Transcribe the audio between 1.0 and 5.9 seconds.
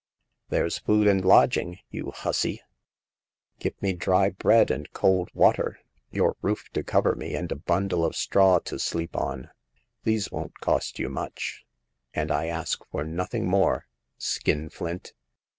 and lodging, you hussy. 'Give me dry bread and cold water,